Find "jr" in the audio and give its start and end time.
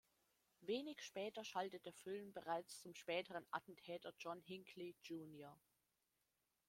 5.03-5.55